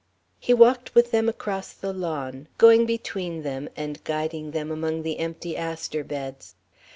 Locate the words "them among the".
4.49-5.19